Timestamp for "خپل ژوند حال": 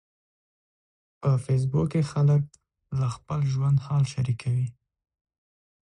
3.15-4.03